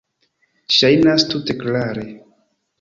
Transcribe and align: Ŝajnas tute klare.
Ŝajnas 0.77 1.27
tute 1.35 1.59
klare. 1.63 2.09